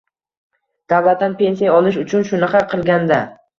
Davlatdan 0.93 1.35
pensiya 1.43 1.77
olish 1.83 2.01
uchun 2.07 2.27
shunaqa 2.33 2.65
qilgan-da 2.75 3.25